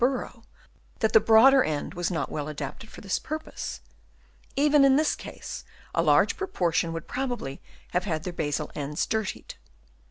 [0.03, 0.41] burrow,
[0.97, 3.81] that the broader end was not well adapted for this purpose—
[4.55, 9.53] even in this case a large proportion would probably have had their basal ends dirtied.